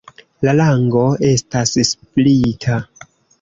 La 0.47 0.53
lango 0.59 1.03
estas 1.33 1.75
splita. 1.91 2.81